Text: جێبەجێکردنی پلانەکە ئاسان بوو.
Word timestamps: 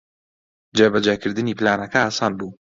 جێبەجێکردنی 0.77 1.57
پلانەکە 1.59 1.99
ئاسان 2.03 2.33
بوو. 2.39 2.51